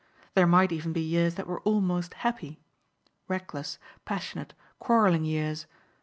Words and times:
There 0.33 0.47
might 0.47 0.71
even 0.71 0.93
be 0.93 1.01
years 1.01 1.35
that 1.35 1.45
were 1.45 1.59
almost 1.61 2.15
happy; 2.15 2.59
reckless, 3.27 3.77
passionate, 4.03 4.55
quarrelling 4.79 5.25
years. 5.25 5.67